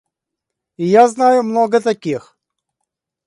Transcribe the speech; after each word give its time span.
И 0.77 0.87
я 0.87 1.07
знаю 1.07 1.43
много 1.43 1.79
таких. 1.79 2.35